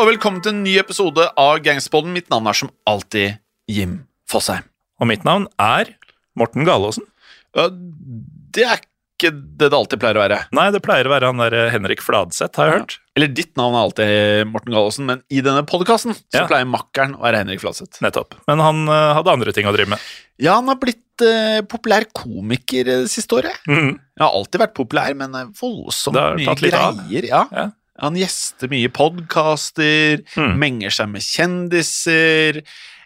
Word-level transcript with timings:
og 0.00 0.08
velkommen 0.08 0.40
til 0.40 0.54
en 0.54 0.62
ny 0.64 0.78
episode 0.80 1.26
av 1.36 1.58
Gangsterpodden. 1.60 2.14
Mitt 2.16 2.30
navn 2.32 2.46
er 2.48 2.56
som 2.56 2.70
alltid 2.88 3.34
Jim 3.68 3.98
Fosheim. 4.30 4.64
Og 4.96 5.08
mitt 5.10 5.26
navn 5.28 5.44
er 5.60 5.90
Morten 6.40 6.64
Galaasen. 6.64 7.04
Det 7.52 8.64
er 8.64 8.80
ikke 8.80 9.34
det 9.34 9.68
det 9.68 9.76
alltid 9.76 10.00
pleier 10.00 10.16
å 10.16 10.22
være. 10.22 10.38
Nei, 10.56 10.70
det 10.72 10.80
pleier 10.80 11.04
å 11.04 11.12
være 11.12 11.28
han 11.28 11.42
der 11.42 11.56
Henrik 11.74 12.00
Fladseth, 12.00 12.56
har 12.56 12.70
jeg 12.70 12.78
hørt. 12.78 12.94
Eller 13.18 13.32
ditt 13.36 13.52
navn 13.60 13.76
er 13.76 13.82
alltid 13.82 14.48
Morten 14.48 14.72
Galaasen, 14.72 15.04
men 15.10 15.20
i 15.28 15.42
denne 15.44 15.66
podkasten 15.68 16.16
Ja. 16.32 16.46
pleier 16.48 16.64
makkeren 16.64 17.18
å 17.18 17.26
være 17.26 17.42
Henrik 17.42 17.60
Fladseth. 17.60 18.00
Nettopp. 18.00 18.38
Men 18.48 18.64
han 18.64 18.80
uh, 18.88 19.12
hadde 19.18 19.34
andre 19.36 19.52
ting 19.52 19.68
å 19.68 19.74
drive 19.76 19.92
med. 19.92 20.06
Ja, 20.40 20.54
han 20.62 20.72
har 20.72 20.80
blitt 20.80 21.26
uh, 21.26 21.60
populær 21.68 22.08
komiker 22.16 22.88
eh, 22.88 23.02
det 23.04 23.12
siste 23.12 23.36
året. 23.36 23.60
Mm. 23.68 23.98
Jeg 24.00 24.24
har 24.24 24.32
alltid 24.32 24.64
vært 24.64 24.78
populær, 24.80 25.12
men 25.20 25.36
eh, 25.36 25.52
voldsomt 25.60 26.16
mye 26.40 26.56
greier. 26.56 27.28
Ja. 27.28 27.44
Ja. 27.52 27.66
Han 28.00 28.16
gjester 28.16 28.68
mye 28.72 28.88
podkaster, 28.92 30.22
Mm. 30.36 30.56
menger 30.58 30.90
seg 30.90 31.08
med 31.12 31.22
kjendiser. 31.22 32.62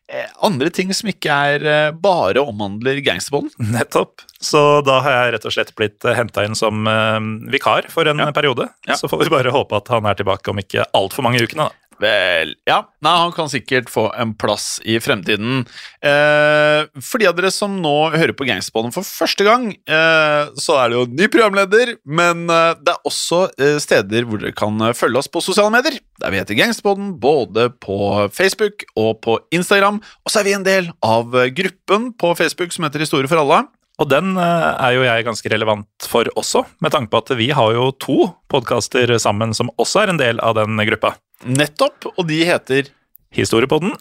Eh, 0.06 0.26
andre 0.44 0.68
ting 0.68 0.90
som 0.92 1.08
ikke 1.08 1.32
er 1.32 1.62
eh, 1.64 1.90
bare 1.96 2.36
omhandler 2.44 2.98
gangsterbånd. 3.02 3.54
Nettopp. 3.72 4.20
Så 4.44 4.82
da 4.84 4.98
har 5.00 5.14
jeg 5.16 5.32
rett 5.32 5.46
og 5.48 5.54
slett 5.54 5.70
blitt 5.78 6.04
henta 6.04 6.44
inn 6.44 6.54
som 6.54 6.84
eh, 6.86 7.20
vikar 7.54 7.88
for 7.90 8.04
en 8.10 8.18
Ja. 8.20 8.30
periode. 8.36 8.68
Ja. 8.86 8.98
Så 9.00 9.08
får 9.08 9.24
vi 9.24 9.30
bare 9.32 9.50
håpe 9.54 9.76
at 9.80 9.88
han 9.88 10.04
er 10.04 10.14
tilbake 10.14 10.50
om 10.52 10.60
ikke 10.60 10.84
altfor 10.94 11.24
mange 11.24 11.40
ukene, 11.40 11.70
da. 11.70 11.70
Vel, 12.04 12.52
ja. 12.68 12.82
Nei, 13.04 13.12
han 13.22 13.32
kan 13.32 13.48
sikkert 13.48 13.88
få 13.92 14.08
en 14.20 14.34
plass 14.36 14.76
i 14.84 14.98
fremtiden. 15.00 15.62
Eh, 16.04 16.84
for 17.00 17.22
de 17.22 17.28
av 17.30 17.36
dere 17.38 17.52
som 17.54 17.78
nå 17.80 17.94
hører 18.12 18.34
på 18.36 18.46
Gangsterbollen 18.48 18.92
for 18.92 19.06
første 19.08 19.46
gang, 19.46 19.70
eh, 19.72 20.50
så 20.60 20.76
er 20.82 20.90
det 20.90 20.98
jo 20.98 21.06
ny 21.08 21.28
programleder, 21.32 21.94
men 22.04 22.44
eh, 22.52 22.74
det 22.82 22.92
er 22.92 23.08
også 23.08 23.40
eh, 23.56 23.78
steder 23.82 24.28
hvor 24.28 24.42
dere 24.42 24.56
kan 24.56 24.76
eh, 24.84 24.96
følge 24.96 25.22
oss 25.22 25.30
på 25.32 25.42
sosiale 25.44 25.72
medier. 25.72 25.96
Der 26.20 26.34
vi 26.34 26.42
heter 26.42 26.58
Gangsterbollen 26.58 27.14
både 27.22 27.70
på 27.80 27.96
Facebook 28.34 28.84
og 29.00 29.22
på 29.24 29.38
Instagram. 29.54 30.02
Og 30.24 30.34
så 30.34 30.42
er 30.42 30.50
vi 30.50 30.58
en 30.58 30.66
del 30.66 30.92
av 31.04 31.32
eh, 31.38 31.52
gruppen 31.56 32.12
på 32.20 32.34
Facebook 32.36 32.74
som 32.74 32.84
heter 32.88 33.06
Historie 33.06 33.30
for 33.30 33.40
alle. 33.40 33.64
Og 34.02 34.08
den 34.10 34.32
er 34.34 34.90
jo 34.96 35.04
jeg 35.04 35.22
ganske 35.22 35.50
relevant 35.52 36.06
for 36.10 36.26
også, 36.34 36.64
med 36.82 36.90
tanke 36.90 37.12
på 37.12 37.20
at 37.22 37.28
vi 37.38 37.52
har 37.54 37.76
jo 37.76 37.92
to 38.02 38.16
podkaster 38.50 39.12
sammen 39.22 39.54
som 39.54 39.70
også 39.78 40.00
er 40.02 40.10
en 40.10 40.18
del 40.18 40.40
av 40.42 40.56
den 40.58 40.82
gruppa. 40.88 41.12
Nettopp, 41.44 42.08
og 42.16 42.26
de 42.28 42.40
heter 42.48 42.88
Historiepodden 43.34 43.94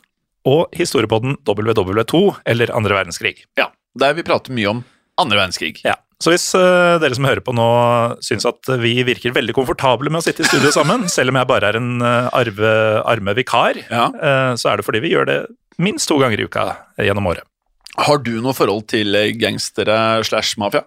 og 0.48 0.74
Historiepodden 0.76 1.38
WW2, 1.48 2.24
eller 2.50 2.72
andre 2.76 2.98
verdenskrig. 2.98 3.38
Ja, 3.60 3.70
der 4.00 4.16
vi 4.18 4.26
prater 4.28 4.56
mye 4.56 4.70
om 4.72 4.82
andre 5.20 5.40
verdenskrig. 5.40 5.78
Ja. 5.86 5.96
Så 6.24 6.32
hvis 6.32 6.46
uh, 6.56 6.96
dere 7.04 7.16
som 7.18 7.26
hører 7.28 7.44
på 7.44 7.52
nå 7.56 7.68
syns 8.24 8.46
at 8.48 8.70
vi 8.80 8.94
virker 9.04 9.34
veldig 9.36 9.56
komfortable 9.58 10.12
med 10.12 10.22
å 10.22 10.26
sitte 10.26 10.46
i 10.46 10.48
studio 10.48 10.72
sammen, 10.76 11.08
selv 11.12 11.34
om 11.34 11.40
jeg 11.42 11.50
bare 11.50 11.72
er 11.74 11.80
en 11.80 11.98
uh, 12.04 12.30
arve, 12.36 12.74
arme 13.12 13.36
vikar, 13.40 13.82
Ja. 13.90 14.08
uh, 14.14 14.54
så 14.60 14.72
er 14.72 14.80
det 14.80 14.88
fordi 14.88 15.04
vi 15.04 15.12
gjør 15.16 15.28
det 15.32 15.40
minst 15.84 16.08
to 16.12 16.20
ganger 16.22 16.40
i 16.40 16.48
uka 16.48 16.68
gjennom 17.02 17.28
året. 17.34 17.44
Har 18.00 18.24
du 18.26 18.32
noe 18.42 18.56
forhold 18.58 18.88
til 18.90 19.14
gangstere 19.38 20.24
slash 20.26 20.56
mafia? 20.62 20.82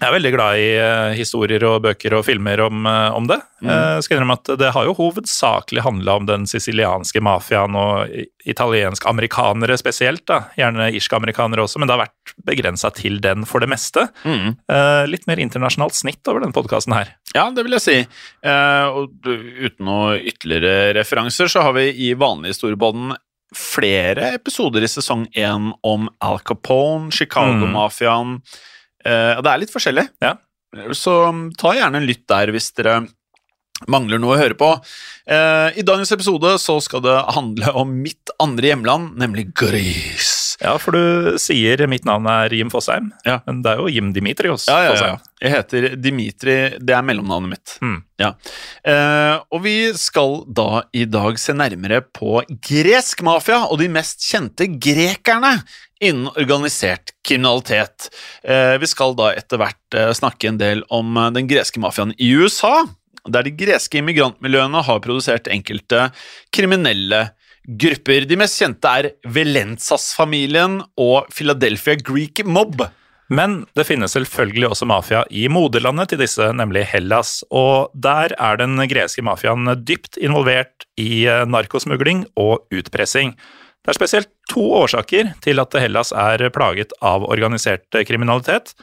Jeg 0.00 0.08
er 0.08 0.14
veldig 0.14 0.30
glad 0.32 0.56
i 0.56 0.68
eh, 0.80 1.14
historier 1.18 1.64
og 1.68 1.82
bøker 1.84 2.14
og 2.16 2.24
filmer 2.24 2.62
om, 2.64 2.86
eh, 2.88 3.12
om 3.12 3.26
det. 3.28 3.36
Mm. 3.60 3.68
Eh, 3.68 3.96
skal 4.00 4.16
innrømme 4.16 4.36
at 4.38 4.50
Det 4.62 4.70
har 4.72 4.86
jo 4.88 4.94
hovedsakelig 4.96 5.84
handla 5.84 6.14
om 6.16 6.28
den 6.28 6.46
sicilianske 6.48 7.20
mafiaen 7.20 7.76
og 7.76 8.08
italienske 8.08 8.38
italiensk-amerikanere 8.50 9.76
spesielt. 9.76 10.24
da, 10.26 10.46
Gjerne 10.56 10.88
irsk-amerikanere 10.96 11.66
også, 11.66 11.78
men 11.78 11.88
det 11.88 11.96
har 11.96 12.06
vært 12.06 12.32
begrensa 12.48 12.88
til 12.96 13.20
den 13.20 13.44
for 13.44 13.60
det 13.60 13.68
meste. 13.68 14.06
Mm. 14.24 14.56
Litt 15.10 15.26
mer 15.28 15.42
internasjonalt 15.42 15.94
snitt 15.94 16.26
over 16.28 16.40
denne 16.40 16.56
podkasten 16.56 16.94
her. 16.96 17.12
Ja, 17.34 17.50
det 17.52 17.66
vil 17.66 17.76
jeg 17.76 17.84
si. 17.84 17.98
Og 18.96 19.12
uten 19.28 19.86
noe 19.86 20.16
ytterligere 20.18 20.94
referanser, 20.96 21.52
så 21.52 21.66
har 21.66 21.76
vi 21.76 21.90
i 22.08 22.14
vanlig 22.18 22.54
historiebånden 22.54 23.12
flere 23.56 24.32
episoder 24.38 24.84
i 24.84 24.90
sesong 24.90 25.26
én 25.36 25.70
om 25.82 26.08
Al 26.24 26.40
Capone, 26.46 27.10
Chicago-mafiaen. 27.14 28.38
Eh, 28.40 28.68
og 29.04 29.42
det 29.46 29.52
er 29.54 29.62
litt 29.62 29.72
forskjellig. 29.72 30.06
Ja. 30.24 30.34
Så 30.94 31.14
um, 31.30 31.48
ta 31.58 31.72
gjerne 31.74 31.98
en 32.02 32.06
lytt 32.06 32.26
der 32.30 32.52
hvis 32.54 32.70
dere 32.76 33.00
mangler 33.88 34.20
noe 34.20 34.34
å 34.36 34.40
høre 34.40 34.56
på. 34.60 34.68
Eh, 35.30 35.78
I 35.80 35.84
dagens 35.88 36.10
episode 36.12 36.50
så 36.60 36.74
skal 36.84 37.00
det 37.04 37.14
handle 37.32 37.72
om 37.80 37.94
mitt 38.04 38.28
andre 38.42 38.74
hjemland, 38.74 39.14
nemlig 39.20 39.46
Greece. 39.56 40.58
Ja, 40.60 40.74
for 40.76 40.92
du 40.92 41.38
sier 41.40 41.80
mitt 41.88 42.04
navn 42.04 42.26
er 42.28 42.52
Jim 42.52 42.68
Fosheim, 42.68 43.06
Ja. 43.24 43.38
men 43.46 43.62
det 43.64 43.72
er 43.72 43.80
jo 43.80 43.88
Jim 43.88 44.10
Dimitrios 44.12 44.66
Ja, 44.68 44.82
ja, 44.84 44.92
ja. 45.00 45.14
Jeg 45.40 45.54
heter 45.54 45.86
Dimitri, 45.96 46.56
det 46.76 46.92
er 46.92 47.06
mellomnavnet 47.08 47.54
mitt. 47.54 47.76
Mm. 47.80 48.02
Ja. 48.20 48.34
Eh, 48.84 49.38
og 49.48 49.62
vi 49.64 49.76
skal 49.96 50.42
da 50.52 50.82
i 50.92 51.06
dag 51.08 51.40
se 51.40 51.56
nærmere 51.56 52.02
på 52.04 52.42
gresk 52.60 53.22
mafia 53.24 53.62
og 53.70 53.80
de 53.80 53.88
mest 53.88 54.20
kjente 54.28 54.68
grekerne 54.76 55.54
innen 56.00 56.28
organisert 56.36 57.12
kriminalitet. 57.28 58.08
Eh, 58.42 58.76
vi 58.80 58.88
skal 58.88 59.14
da 59.18 59.30
etter 59.36 59.60
hvert 59.60 59.96
eh, 59.96 60.12
snakke 60.16 60.50
en 60.50 60.60
del 60.60 60.84
om 60.88 61.16
eh, 61.16 61.32
den 61.36 61.50
greske 61.50 61.82
mafiaen 61.82 62.14
i 62.16 62.32
USA, 62.40 62.86
der 63.28 63.44
de 63.44 63.52
greske 63.52 64.00
immigrantmiljøene 64.00 64.80
har 64.86 65.02
produsert 65.04 65.50
enkelte 65.52 66.08
kriminelle 66.56 67.26
grupper. 67.68 68.24
De 68.24 68.38
mest 68.40 68.62
kjente 68.62 68.94
er 69.02 69.10
Velenzas-familien 69.28 70.80
og 70.96 71.28
Philadelphia 71.34 72.00
Greek 72.00 72.42
Mob. 72.48 72.80
Men 73.30 73.60
det 73.78 73.84
finnes 73.86 74.16
selvfølgelig 74.16 74.72
også 74.72 74.88
mafia 74.90 75.20
i 75.30 75.44
moderlandet 75.52 76.10
til 76.10 76.18
disse, 76.24 76.48
nemlig 76.56 76.82
Hellas. 76.90 77.44
Og 77.54 77.92
der 77.94 78.32
er 78.34 78.58
den 78.58 78.80
greske 78.90 79.22
mafiaen 79.22 79.70
dypt 79.86 80.18
involvert 80.18 80.88
i 80.98 81.28
narkosmugling 81.46 82.24
og 82.40 82.64
utpressing. 82.74 83.36
Det 83.80 83.94
er 83.94 83.96
spesielt 83.96 84.30
to 84.50 84.62
årsaker 84.82 85.34
til 85.44 85.62
at 85.62 85.76
Hellas 85.80 86.12
er 86.12 86.42
plaget 86.52 86.92
av 87.00 87.24
organisert 87.24 87.88
kriminalitet. 88.06 88.74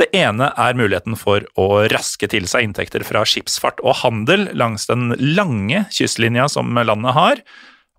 Det 0.00 0.08
ene 0.16 0.48
er 0.56 0.78
muligheten 0.78 1.16
for 1.18 1.44
å 1.60 1.82
raske 1.92 2.28
til 2.32 2.46
seg 2.48 2.64
inntekter 2.64 3.04
fra 3.04 3.20
skipsfart 3.28 3.82
og 3.84 3.98
handel 4.00 4.48
langs 4.56 4.88
den 4.88 5.12
lange 5.20 5.84
kystlinja 5.92 6.48
som 6.48 6.72
landet 6.72 7.16
har. 7.16 7.42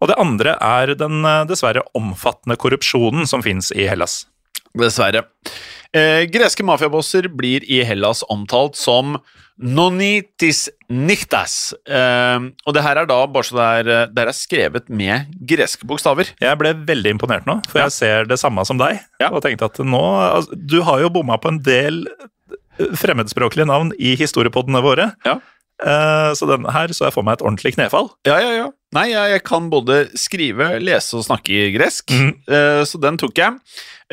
Og 0.02 0.10
det 0.10 0.18
andre 0.18 0.56
er 0.66 0.96
den 0.98 1.22
eh, 1.28 1.44
dessverre 1.50 1.84
omfattende 1.98 2.58
korrupsjonen 2.58 3.30
som 3.30 3.46
finnes 3.46 3.70
i 3.76 3.86
Hellas. 3.86 4.24
Dessverre. 4.74 5.28
Eh, 5.94 6.26
greske 6.32 6.66
mafiabosser 6.66 7.30
blir 7.38 7.66
i 7.70 7.84
Hellas 7.86 8.24
omtalt 8.34 8.80
som 8.80 9.20
nonitis 9.59 10.68
nichtas. 10.92 11.74
Eh, 11.88 12.48
og 12.65 12.75
det 12.75 12.83
her 12.86 13.01
er 13.01 13.09
da 13.09 13.19
bare 13.30 13.48
så 13.48 13.57
det 13.57 13.68
er, 13.81 14.12
det 14.12 14.25
er 14.25 14.36
skrevet 14.36 14.89
med 14.89 15.31
greske 15.48 15.88
bokstaver. 15.88 16.33
Jeg 16.42 16.59
ble 16.59 16.74
veldig 16.88 17.15
imponert 17.18 17.48
nå, 17.50 17.59
for 17.69 17.83
jeg 17.83 17.95
ser 17.95 18.30
det 18.30 18.39
samme 18.42 18.65
som 18.68 18.81
deg. 18.81 19.01
Ja. 19.21 19.31
Og 19.31 19.44
tenkte 19.45 19.69
at 19.69 19.81
nå 19.83 20.01
altså, 20.01 20.57
Du 20.57 20.81
har 20.88 21.01
jo 21.03 21.13
bomma 21.13 21.39
på 21.42 21.53
en 21.53 21.62
del 21.65 22.03
eh, 22.09 22.92
fremmedspråklige 22.98 23.69
navn 23.69 23.95
i 24.00 24.15
historiepoddene 24.19 24.83
våre. 24.83 25.12
Ja. 25.27 25.39
Uh, 25.81 26.30
så 26.38 26.45
den 26.45 26.68
her 26.69 26.92
så 26.94 27.07
jeg 27.07 27.15
for 27.15 27.25
meg 27.25 27.39
et 27.39 27.44
ordentlig 27.45 27.74
knefall. 27.74 28.12
Ja, 28.27 28.36
ja, 28.38 28.51
ja. 28.53 28.68
Nei, 28.94 29.07
jeg, 29.15 29.31
jeg 29.33 29.44
kan 29.48 29.69
både 29.71 30.03
skrive, 30.19 30.68
lese 30.83 31.18
og 31.18 31.25
snakke 31.25 31.56
i 31.56 31.71
gresk, 31.74 32.12
mm. 32.13 32.31
uh, 32.51 32.81
så 32.86 33.01
den 33.01 33.18
tok 33.21 33.42
jeg. 33.42 33.57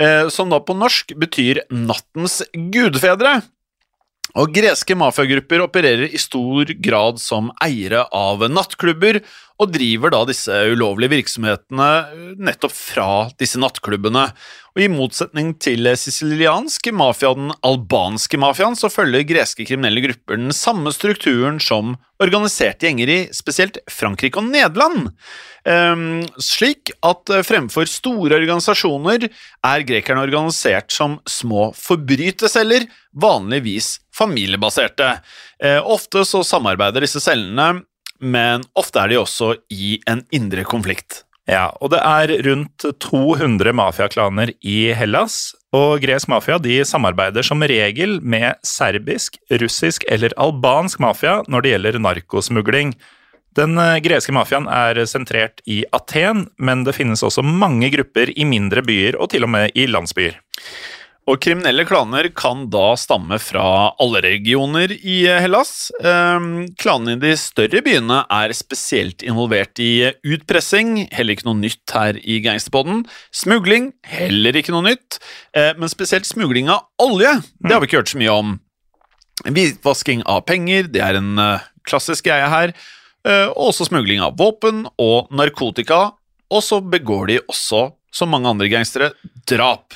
Uh, 0.01 0.31
som 0.33 0.49
da 0.53 0.63
på 0.65 0.77
norsk 0.79 1.13
betyr 1.21 1.61
nattens 1.69 2.41
gudfedre. 2.73 3.41
Og 4.37 4.53
greske 4.53 4.97
mafiagrupper 4.99 5.63
opererer 5.65 6.13
i 6.13 6.21
stor 6.21 6.69
grad 6.85 7.21
som 7.23 7.49
eiere 7.65 8.05
av 8.13 8.45
nattklubber, 8.53 9.23
og 9.59 9.73
driver 9.75 10.13
da 10.15 10.23
disse 10.29 10.55
ulovlige 10.71 11.17
virksomhetene 11.17 11.89
eh, 12.07 12.33
nettopp 12.39 12.75
fra 12.75 13.11
disse 13.41 13.59
nattklubbene. 13.61 14.29
Og 14.79 14.85
I 14.85 14.91
motsetning 14.93 15.57
til 15.59 15.89
siciliansk 15.99 16.87
mafia 16.95 17.33
den 17.35 17.51
albanske 17.67 18.39
mafiaen, 18.39 18.77
så 18.79 18.91
følger 18.93 19.27
greske 19.27 19.67
kriminelle 19.67 20.05
grupper 20.05 20.39
den 20.39 20.55
samme 20.55 20.93
strukturen 20.95 21.59
som 21.59 21.97
organiserte 22.23 22.87
gjenger 22.87 23.11
i 23.11 23.19
spesielt 23.35 23.81
Frankrike 23.91 24.39
og 24.39 24.47
Nederland. 24.53 25.11
Um, 25.67 26.23
slik 26.39 26.95
at 27.05 27.35
eh, 27.35 27.43
fremfor 27.45 27.91
store 27.91 28.39
organisasjoner 28.39 29.27
er 29.27 29.87
grekerne 29.89 30.23
organisert 30.23 30.95
som 30.95 31.19
små 31.29 31.73
forbryterceller, 31.77 32.87
vanligvis 33.19 33.97
familiebaserte. 34.15 35.17
Uh, 35.59 35.83
ofte 35.83 36.23
så 36.29 36.45
samarbeider 36.47 37.03
disse 37.03 37.21
cellene, 37.25 37.83
men 38.21 38.65
ofte 38.79 39.03
er 39.03 39.13
de 39.13 39.21
også 39.21 39.55
i 39.73 39.99
en 40.11 40.25
indre 40.35 40.65
konflikt. 40.69 41.23
Ja, 41.49 41.71
og 41.81 41.95
det 41.95 42.01
er 42.05 42.33
rundt 42.45 42.85
200 43.01 43.73
mafiaklaner 43.73 44.53
i 44.61 44.91
Hellas, 44.93 45.55
og 45.73 46.03
gresk 46.03 46.29
mafia 46.29 46.59
de 46.61 46.83
samarbeider 46.85 47.45
som 47.45 47.65
regel 47.65 48.19
med 48.21 48.61
serbisk, 48.65 49.39
russisk 49.63 50.05
eller 50.09 50.37
albansk 50.41 51.01
mafia 51.01 51.39
når 51.49 51.65
det 51.65 51.73
gjelder 51.73 51.99
narkosmugling. 52.05 52.93
Den 53.57 53.81
eh, 53.81 53.97
greske 54.05 54.33
mafiaen 54.37 54.69
er 54.71 55.01
sentrert 55.09 55.65
i 55.67 55.81
Aten, 55.97 56.47
men 56.61 56.85
det 56.85 56.97
finnes 56.97 57.25
også 57.25 57.43
mange 57.43 57.89
grupper 57.97 58.33
i 58.37 58.45
mindre 58.49 58.85
byer 58.85 59.17
og 59.17 59.33
til 59.33 59.49
og 59.49 59.53
med 59.57 59.73
i 59.75 59.89
landsbyer. 59.89 60.37
Og 61.29 61.37
kriminelle 61.45 61.85
klaner 61.85 62.31
kan 62.33 62.63
da 62.73 62.95
stamme 62.97 63.37
fra 63.43 63.91
alle 64.01 64.23
regioner 64.25 64.95
i 64.97 65.19
Hellas. 65.29 65.91
Ehm, 66.01 66.71
Klanene 66.81 67.19
i 67.19 67.21
de 67.21 67.35
større 67.37 67.83
byene 67.85 68.23
er 68.33 68.55
spesielt 68.57 69.21
involvert 69.27 69.77
i 69.85 70.09
utpressing, 70.25 71.03
heller 71.13 71.37
ikke 71.37 71.45
noe 71.51 71.61
nytt 71.61 71.93
her 71.93 72.17
i 72.25 72.39
Gangsterpodden. 72.47 73.03
Smugling, 73.29 73.91
heller 74.09 74.57
ikke 74.57 74.73
noe 74.73 74.87
nytt. 74.89 75.19
Eh, 75.53 75.75
Men 75.77 75.93
spesielt 75.93 76.25
smugling 76.25 76.71
av 76.73 76.87
olje, 76.99 77.43
det 77.61 77.73
har 77.73 77.81
vi 77.81 77.91
ikke 77.91 78.01
hørt 78.01 78.15
så 78.15 78.23
mye 78.25 78.33
om. 78.33 78.61
Hvitvasking 79.45 80.25
av 80.25 80.47
penger, 80.47 80.89
det 80.89 81.03
er 81.05 81.21
en 81.21 81.39
eh, 81.39 81.61
klassisk 81.85 82.25
greie 82.25 82.49
her. 82.49 82.73
Eh, 83.27 83.49
Og 83.53 83.75
også 83.75 83.91
smugling 83.93 84.25
av 84.25 84.39
våpen 84.39 84.87
og 84.97 85.29
narkotika. 85.31 86.15
Og 86.51 86.63
så 86.65 86.81
begår 86.81 87.27
de 87.27 87.41
også, 87.53 87.93
som 88.11 88.31
mange 88.31 88.49
andre 88.49 88.73
gangstere, 88.73 89.13
drap. 89.45 89.93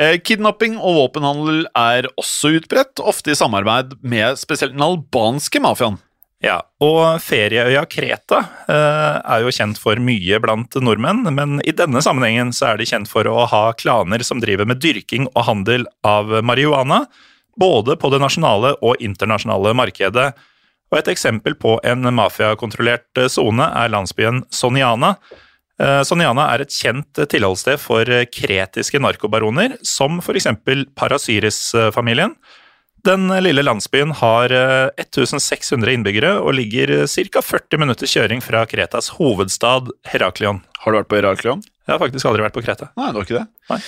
Eh, 0.00 0.16
Kidnapping 0.18 0.74
og 0.80 0.96
våpenhandel 0.98 1.66
er 1.78 2.08
også 2.18 2.56
utbredt, 2.58 2.98
ofte 2.98 3.30
i 3.30 3.38
samarbeid 3.38 3.94
med 4.02 4.40
spesielt 4.40 4.74
den 4.74 4.82
albanske 4.82 5.62
mafiaen. 5.62 6.00
Ja, 6.44 6.58
og 6.82 7.22
ferieøya 7.24 7.86
Kreta 7.88 8.40
eh, 8.68 9.14
er 9.22 9.44
jo 9.44 9.52
kjent 9.54 9.78
for 9.80 9.96
mye 10.02 10.40
blant 10.42 10.74
nordmenn, 10.76 11.22
men 11.32 11.60
i 11.64 11.72
denne 11.72 12.02
sammenhengen 12.04 12.50
så 12.52 12.72
er 12.72 12.80
de 12.80 12.88
kjent 12.90 13.08
for 13.08 13.28
å 13.30 13.46
ha 13.48 13.62
klaner 13.78 14.24
som 14.26 14.42
driver 14.42 14.68
med 14.68 14.82
dyrking 14.82 15.30
og 15.30 15.46
handel 15.46 15.86
av 16.04 16.34
marihuana, 16.44 17.04
både 17.56 17.96
på 17.96 18.10
det 18.12 18.20
nasjonale 18.20 18.74
og 18.84 19.00
internasjonale 19.00 19.72
markedet. 19.78 20.32
Og 20.92 21.00
et 21.00 21.08
eksempel 21.14 21.56
på 21.56 21.78
en 21.86 22.10
mafiakontrollert 22.18 23.22
eh, 23.22 23.30
sone 23.32 23.70
er 23.70 23.94
landsbyen 23.94 24.44
Soniana. 24.52 25.14
Eh, 25.82 26.02
Soniana 26.06 26.46
er 26.54 26.62
et 26.62 26.74
kjent 26.74 27.18
tilholdssted 27.30 27.80
for 27.82 28.06
eh, 28.06 28.26
kretiske 28.30 29.00
narkobaroner, 29.02 29.74
som 29.82 30.20
f.eks. 30.22 30.46
Parasyris-familien. 30.98 32.36
Den 33.04 33.26
lille 33.44 33.60
landsbyen 33.66 34.14
har 34.20 34.54
eh, 34.54 35.02
1600 35.02 35.92
innbyggere 35.98 36.36
og 36.40 36.54
ligger 36.56 36.94
ca. 37.10 37.42
40 37.44 37.82
minutters 37.82 38.14
kjøring 38.16 38.40
fra 38.44 38.62
Kretas 38.70 39.10
hovedstad 39.18 39.90
Heraklion. 40.12 40.62
Har 40.84 40.94
du 40.94 41.00
vært 41.02 41.10
på 41.10 41.18
Heraklion? 41.20 41.64
Jeg 41.84 41.92
har 41.96 42.00
faktisk 42.00 42.30
aldri 42.30 42.46
vært 42.46 42.56
på 42.56 42.62
Kreta. 42.64 42.92
Nei, 42.96 43.10
det 43.10 43.18
var 43.18 43.26
ikke 43.28 43.40
det. 43.42 43.46
Nei. 43.74 43.80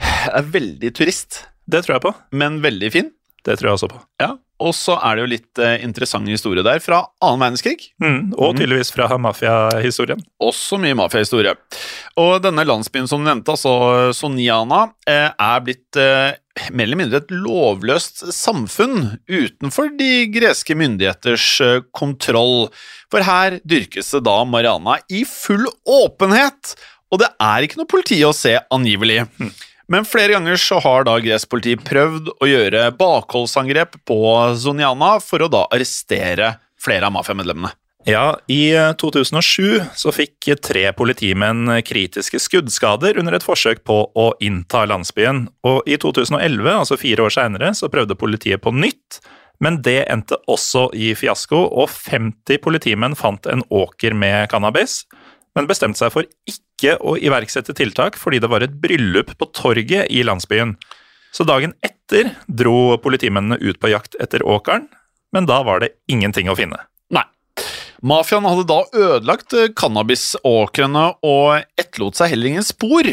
Jeg 0.00 0.36
er 0.36 0.52
veldig 0.58 0.90
turist, 0.96 1.40
Det 1.70 1.84
tror 1.84 1.96
jeg 1.98 2.04
på. 2.08 2.14
men 2.32 2.60
veldig 2.64 2.90
fin. 2.92 3.10
Det 3.46 3.56
tror 3.56 3.70
jeg 3.70 3.78
også 3.78 3.88
på. 3.94 4.00
Ja, 4.20 4.34
Og 4.60 4.74
så 4.76 4.96
er 4.98 5.16
det 5.16 5.24
jo 5.24 5.30
litt 5.32 5.60
eh, 5.62 5.78
interessant 5.86 6.28
historie 6.28 6.64
der 6.66 6.82
fra 6.84 7.00
annen 7.24 7.40
verdenskrig. 7.46 7.88
Mm, 8.02 8.34
og 8.36 8.58
tydeligvis 8.58 8.92
fra 8.92 9.08
mafiahistorien. 9.20 10.20
Også 10.44 10.78
mye 10.82 10.98
mafiahistorie. 10.98 11.54
Og 12.20 12.42
denne 12.44 12.66
landsbyen 12.68 13.08
som 13.08 13.22
du 13.22 13.28
nevnte, 13.30 13.54
altså 13.56 14.12
Soniana, 14.16 14.90
eh, 15.08 15.30
er 15.32 15.64
blitt 15.64 16.00
eh, 16.00 16.36
mer 16.68 16.84
eller 16.84 17.00
mindre 17.00 17.22
et 17.22 17.32
lovløst 17.32 18.26
samfunn 18.34 19.16
utenfor 19.30 19.94
de 19.96 20.26
greske 20.34 20.76
myndigheters 20.76 21.48
eh, 21.64 21.80
kontroll. 21.96 22.68
For 23.12 23.24
her 23.24 23.60
dyrkes 23.64 24.12
det 24.16 24.24
da 24.28 24.40
mariana 24.44 25.00
i 25.08 25.24
full 25.28 25.64
åpenhet, 25.88 26.76
og 27.10 27.24
det 27.24 27.32
er 27.42 27.66
ikke 27.66 27.80
noe 27.80 27.90
politi 27.90 28.20
å 28.26 28.34
se, 28.36 28.54
angivelig. 28.70 29.24
Men 29.90 30.06
flere 30.06 30.36
ganger 30.36 30.56
så 30.56 30.78
har 30.84 31.04
da 31.08 31.16
gresk 31.18 31.50
politi 31.50 31.74
prøvd 31.74 32.30
å 32.38 32.46
gjøre 32.46 32.84
bakholdsangrep 32.98 33.98
på 34.06 34.20
Zoniana 34.54 35.16
for 35.24 35.42
å 35.42 35.50
da 35.50 35.64
arrestere 35.74 36.54
flere 36.80 37.08
av 37.08 37.16
mafiamedlemmene. 37.16 37.72
Ja, 38.08 38.38
i 38.48 38.70
eh, 38.72 38.94
2007 38.96 39.90
så 39.98 40.12
fikk 40.14 40.46
tre 40.64 40.86
politimenn 40.96 41.68
kritiske 41.84 42.38
skuddskader 42.40 43.18
under 43.20 43.36
et 43.36 43.44
forsøk 43.44 43.82
på 43.84 43.98
å 44.16 44.30
innta 44.40 44.86
landsbyen. 44.88 45.48
Og 45.66 45.82
i 45.90 45.98
2011, 46.00 46.70
altså 46.70 46.96
fire 47.00 47.26
år 47.26 47.34
seinere, 47.34 47.74
så 47.76 47.90
prøvde 47.92 48.16
politiet 48.16 48.62
på 48.64 48.72
nytt. 48.72 49.18
Men 49.60 49.82
det 49.84 50.06
endte 50.06 50.38
også 50.48 50.86
i 50.96 51.12
fiasko, 51.18 51.66
og 51.82 51.90
50 51.92 52.62
politimenn 52.64 53.18
fant 53.18 53.44
en 53.50 53.66
åker 53.68 54.16
med 54.16 54.48
cannabis, 54.54 55.02
men 55.58 55.68
bestemte 55.68 56.00
seg 56.00 56.14
for 56.14 56.24
ikke 56.48 56.69
å 57.00 57.16
iverksette 57.20 57.74
tiltak 57.76 58.16
fordi 58.20 58.40
det 58.42 58.50
var 58.50 58.64
et 58.64 58.78
bryllup 58.82 59.34
på 59.38 59.50
torget 59.56 60.08
i 60.10 60.24
landsbyen. 60.26 60.76
Så 61.30 61.46
dagen 61.46 61.76
etter 61.86 62.32
dro 62.46 62.96
politimennene 63.02 63.60
ut 63.62 63.78
på 63.80 63.92
jakt 63.92 64.16
etter 64.22 64.42
åkeren, 64.42 64.88
men 65.34 65.46
da 65.46 65.60
var 65.66 65.84
det 65.84 65.94
ingenting 66.10 66.50
å 66.50 66.56
finne. 66.58 66.80
Nei. 67.14 67.26
Mafiaen 68.00 68.46
hadde 68.48 68.64
da 68.64 68.78
ødelagt 68.96 69.52
eh, 69.54 69.68
cannabisåkrene 69.76 71.02
og 71.26 71.66
etterlot 71.78 72.16
seg 72.16 72.32
heller 72.32 72.50
ingen 72.50 72.64
spor, 72.64 73.06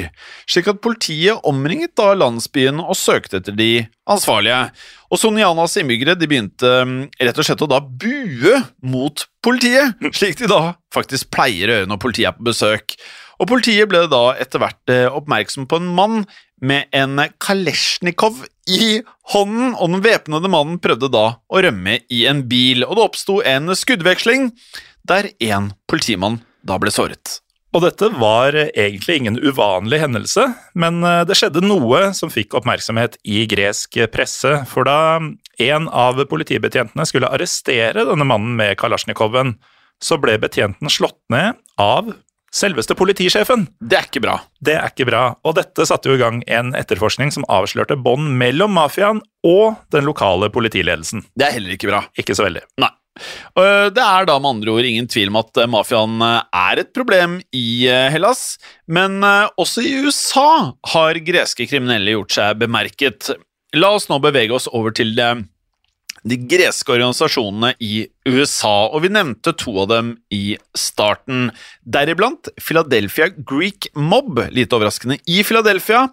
slik 0.48 0.70
at 0.72 0.80
politiet 0.84 1.44
omringet 1.48 1.98
da 2.00 2.14
landsbyen 2.16 2.80
og 2.86 2.96
søkte 2.98 3.42
etter 3.42 3.58
de 3.58 3.72
ansvarlige. 4.10 4.62
Og 5.12 5.20
Sonianas 5.20 5.76
innbyggere 5.80 6.16
de 6.20 6.30
begynte 6.32 6.72
mm, 6.88 6.98
rett 7.20 7.44
og 7.44 7.48
slett 7.50 7.64
å 7.68 7.70
da 7.70 7.82
bue 7.84 8.62
mot 8.80 9.28
politiet, 9.44 10.00
slik 10.16 10.40
de 10.40 10.50
da 10.52 10.78
faktisk 10.96 11.30
pleier 11.36 11.68
å 11.68 11.80
gjøre 11.82 11.92
når 11.92 12.04
politiet 12.08 12.32
er 12.32 12.40
på 12.40 12.48
besøk. 12.50 12.98
Og 13.38 13.50
Politiet 13.50 13.90
ble 13.90 14.06
da 14.10 14.24
etter 14.42 14.62
hvert 14.62 14.94
eh, 14.94 15.08
oppmerksom 15.14 15.68
på 15.70 15.80
en 15.82 15.90
mann 15.98 16.22
med 16.58 16.90
en 16.96 17.22
Kalesjnikov 17.44 18.42
i 18.68 19.00
hånden, 19.34 19.76
og 19.78 19.94
den 19.94 20.04
væpnede 20.06 20.50
mannen 20.50 20.80
prøvde 20.82 21.12
da 21.14 21.26
å 21.38 21.62
rømme 21.64 22.00
i 22.10 22.24
en 22.30 22.44
bil. 22.50 22.86
Og 22.88 22.98
det 22.98 23.06
oppsto 23.06 23.42
en 23.46 23.70
skuddveksling 23.78 24.50
der 25.08 25.30
én 25.38 25.72
politimann 25.90 26.42
da 26.66 26.80
ble 26.82 26.92
såret. 26.94 27.40
Og 27.76 27.84
dette 27.84 28.08
var 28.18 28.56
egentlig 28.56 29.20
ingen 29.20 29.38
uvanlig 29.38 30.00
hendelse, 30.02 30.48
men 30.74 31.02
eh, 31.06 31.24
det 31.30 31.38
skjedde 31.38 31.62
noe 31.62 32.08
som 32.18 32.34
fikk 32.34 32.58
oppmerksomhet 32.58 33.20
i 33.28 33.44
gresk 33.50 34.00
presse. 34.14 34.64
For 34.72 34.88
da 34.88 35.22
en 35.62 35.90
av 35.90 36.24
politibetjentene 36.32 37.06
skulle 37.06 37.30
arrestere 37.30 38.08
denne 38.08 38.26
mannen 38.26 38.58
med 38.58 38.80
kalasjnikoven, 38.82 39.60
så 40.02 40.18
ble 40.22 40.38
betjenten 40.42 40.90
slått 40.94 41.20
ned 41.34 41.58
av 41.82 42.10
selveste 42.58 42.96
politisjefen. 42.98 43.68
Det 43.80 44.00
er 44.00 44.08
ikke 44.10 44.24
bra. 44.26 44.38
Det 44.64 44.76
er 44.78 44.92
ikke 44.92 45.08
bra, 45.10 45.24
og 45.46 45.58
dette 45.60 45.86
satte 45.88 46.10
jo 46.10 46.18
i 46.18 46.22
gang 46.22 46.42
en 46.50 46.74
etterforskning 46.78 47.34
som 47.34 47.48
avslørte 47.52 47.98
bånd 48.02 48.34
mellom 48.40 48.74
mafiaen 48.78 49.22
og 49.48 49.78
den 49.94 50.08
lokale 50.08 50.50
politiledelsen. 50.54 51.26
Det 51.38 51.48
er 51.48 51.58
heller 51.58 51.76
ikke 51.78 51.92
bra. 51.92 52.06
Ikke 52.20 52.36
så 52.38 52.48
veldig. 52.48 52.66
Nei. 52.84 52.94
Det 53.58 54.04
er 54.04 54.28
da 54.30 54.36
med 54.38 54.52
andre 54.52 54.74
ord 54.76 54.86
ingen 54.86 55.08
tvil 55.10 55.32
om 55.32 55.40
at 55.40 55.58
eh, 55.58 55.70
mafiaen 55.74 56.20
eh, 56.22 56.42
er 56.54 56.84
et 56.84 56.92
problem 56.94 57.40
i 57.50 57.88
Hellas, 58.14 58.60
men 58.86 59.24
også 59.58 59.82
i 59.82 59.96
USA 60.06 60.76
har 60.94 61.22
greske 61.26 61.66
kriminelle 61.66 62.14
gjort 62.14 62.36
seg 62.36 62.60
bemerket. 62.62 63.32
La 63.74 63.96
oss 63.98 64.06
nå 64.12 64.20
bevege 64.22 64.54
oss 64.54 64.70
over 64.70 64.94
til 64.96 65.16
det 65.18 65.32
de 66.30 66.38
greske 66.50 66.94
organisasjonene 66.94 67.74
i 67.84 68.08
USA, 68.28 68.90
og 68.92 69.04
vi 69.06 69.12
nevnte 69.14 69.54
to 69.58 69.74
av 69.84 69.90
dem 69.92 70.12
i 70.34 70.58
starten. 70.78 71.52
Deriblant 71.84 72.50
Philadelphia 72.60 73.30
Greek 73.38 73.90
Mob, 73.96 74.42
lite 74.52 74.78
overraskende, 74.78 75.20
i 75.26 75.44
Philadelphia, 75.48 76.08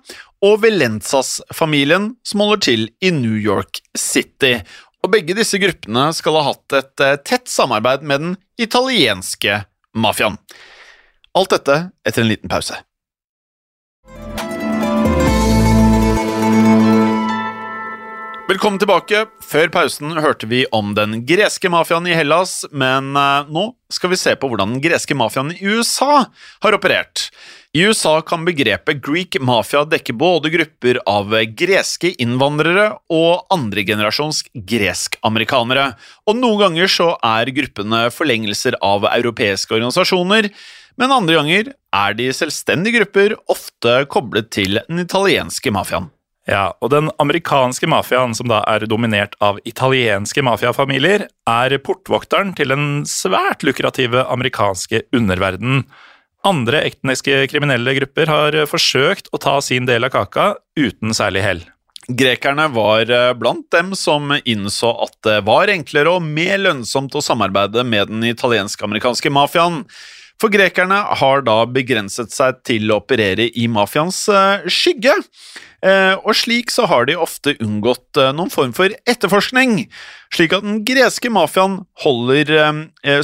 og 0.45 0.61
Velenzas-familien, 0.65 2.13
som 2.27 2.45
holder 2.45 2.65
til 2.69 2.89
i 3.05 3.13
New 3.15 3.37
York 3.41 3.81
City. 3.97 4.59
Og 5.05 5.13
begge 5.13 5.37
disse 5.37 5.61
gruppene 5.61 6.09
skal 6.17 6.39
ha 6.39 6.47
hatt 6.51 6.79
et 6.79 7.05
eh, 7.05 7.19
tett 7.27 7.51
samarbeid 7.51 8.05
med 8.07 8.25
den 8.25 8.35
italienske 8.61 9.63
mafiaen. 9.97 10.39
Alt 11.35 11.57
dette 11.57 11.79
etter 12.07 12.23
en 12.23 12.31
liten 12.31 12.53
pause. 12.53 12.79
Velkommen 18.45 18.77
tilbake. 18.77 19.23
Før 19.41 19.71
pausen 19.73 20.11
hørte 20.21 20.45
vi 20.45 20.67
om 20.77 20.91
den 20.93 21.23
greske 21.25 21.71
mafiaen 21.73 22.05
i 22.05 22.13
Hellas, 22.13 22.67
men 22.77 23.15
eh, 23.17 23.47
nå 23.49 23.63
skal 23.89 24.11
vi 24.13 24.19
se 24.21 24.35
på 24.37 24.51
hvordan 24.51 24.75
den 24.75 24.83
greske 24.85 25.17
mafiaen 25.17 25.55
i 25.55 25.63
USA 25.65 26.27
har 26.61 26.77
operert. 26.77 27.31
I 27.73 27.87
USA 27.89 28.19
kan 28.21 28.45
begrepet 28.45 29.01
Greek 29.01 29.39
mafia 29.41 29.87
dekke 29.89 30.13
både 30.21 30.53
grupper 30.53 31.01
av 31.09 31.33
greske 31.57 32.11
innvandrere 32.21 32.91
og 33.09 33.49
andregenerasjons 33.55 34.43
gresk-amerikanere, 34.53 35.95
og 36.29 36.37
noen 36.37 36.67
ganger 36.67 36.93
så 36.93 37.15
er 37.25 37.49
gruppene 37.57 38.11
forlengelser 38.13 38.77
av 38.85 39.09
europeiske 39.09 39.73
organisasjoner, 39.79 40.51
men 41.01 41.17
andre 41.17 41.41
ganger 41.41 41.73
er 41.97 42.21
de 42.21 42.29
selvstendige 42.37 43.01
grupper, 43.01 43.39
ofte 43.49 44.03
koblet 44.13 44.53
til 44.53 44.83
den 44.85 45.01
italienske 45.07 45.73
mafiaen. 45.73 46.13
Ja, 46.45 46.75
og 46.85 46.91
den 46.93 47.09
amerikanske 47.23 47.89
mafiaen, 47.89 48.35
som 48.37 48.51
da 48.51 48.61
er 48.69 48.85
dominert 48.89 49.33
av 49.41 49.61
italienske 49.65 50.45
mafiafamilier, 50.45 51.27
er 51.49 51.77
portvokteren 51.81 52.53
til 52.57 52.75
den 52.75 52.89
svært 53.09 53.65
lukrative 53.65 54.27
amerikanske 54.29 55.07
underverdenen. 55.17 55.87
Andre 56.45 56.83
etniske 56.85 57.47
kriminelle 57.49 57.95
grupper 57.97 58.29
har 58.29 58.59
forsøkt 58.69 59.31
å 59.33 59.41
ta 59.41 59.57
sin 59.65 59.89
del 59.89 60.05
av 60.05 60.13
kaka 60.13 60.51
uten 60.77 61.17
særlig 61.17 61.47
hell. 61.47 61.63
Grekerne 62.05 62.67
var 62.75 63.09
eh, 63.09 63.31
blant 63.33 63.65
dem 63.73 63.95
som 63.97 64.29
innså 64.45 64.91
at 65.07 65.15
det 65.25 65.39
var 65.47 65.73
enklere 65.73 66.13
og 66.13 66.27
mer 66.27 66.59
lønnsomt 66.61 67.17
å 67.17 67.25
samarbeide 67.25 67.87
med 67.89 68.13
den 68.13 68.27
italiensk-amerikanske 68.29 69.33
mafiaen. 69.33 69.81
For 70.43 70.51
grekerne 70.51 70.97
har 71.21 71.45
da 71.47 71.61
begrenset 71.71 72.35
seg 72.35 72.59
til 72.67 72.91
å 72.91 72.99
operere 72.99 73.47
i 73.55 73.69
mafiaens 73.71 74.25
eh, 74.29 74.67
skygge. 74.67 75.15
Eh, 75.85 76.17
og 76.17 76.35
slik 76.35 76.73
så 76.73 76.89
har 76.91 77.07
de 77.07 77.15
ofte 77.21 77.55
unngått 77.63 78.19
eh, 78.19 78.33
noen 78.35 78.51
form 78.51 78.73
for 78.75 78.91
etterforskning, 79.07 79.85
slik 80.35 80.57
at 80.57 80.67
den 80.67 80.81
greske 80.89 81.31
mafiaen 81.31 81.79
holder 82.03 82.51